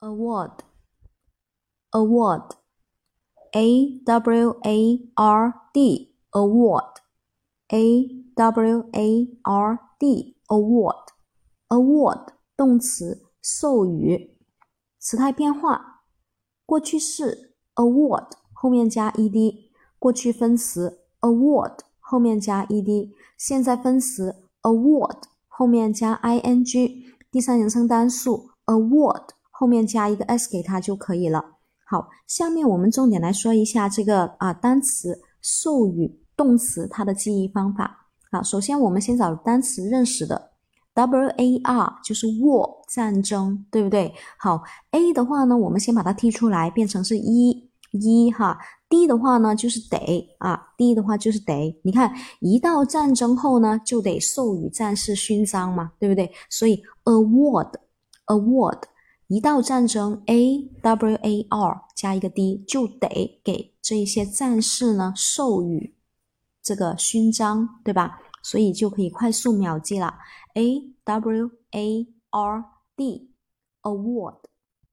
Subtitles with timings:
[0.00, 0.52] award
[1.92, 2.56] award
[3.52, 7.00] a w a r d award
[7.68, 11.08] a w a r d award
[11.68, 14.36] award 动词授予
[14.98, 16.02] 时态变化
[16.64, 30.49] 过去式 award 后面加 ed 过去分词 award 后面加 ed 现在分词 award 后面加 ing 第三人称单数 award 后面加一个 s
[30.51, 31.41] 给它就可以了。
[31.87, 38.07] 好，下面我们重点来说一下这个啊单词授予动词它的记忆方法。
[38.31, 40.51] 好，首先我们先找单词认识的
[40.95, 44.13] ，war 就是 war 战争，对不对？
[44.37, 48.57] 好，a 的话呢，我们先把它踢出来，变成是一一哈。
[48.89, 51.79] D 的话呢，就是得啊，D 的话就是得。
[51.83, 56.31] 你看，一到战争后呢，就得授予战士勋章嘛，对不对？
[56.49, 57.71] 所以 award
[58.25, 58.81] award。
[59.27, 65.95] 一到战争，a w a r 加一个 d 就得给这一些战士呢授予
[66.61, 68.19] 这个勋章，对吧？
[68.43, 70.19] 所以就可以快速秒记了
[70.53, 73.31] ，a w a r d
[73.81, 74.37] award。